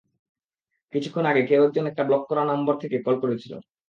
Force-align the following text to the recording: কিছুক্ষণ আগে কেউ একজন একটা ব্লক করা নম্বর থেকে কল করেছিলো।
কিছুক্ষণ 0.93 1.25
আগে 1.25 1.41
কেউ 1.49 1.61
একজন 1.67 1.85
একটা 1.87 2.03
ব্লক 2.09 2.23
করা 2.29 2.43
নম্বর 2.51 2.75
থেকে 2.83 2.97
কল 3.05 3.15
করেছিলো। 3.23 3.57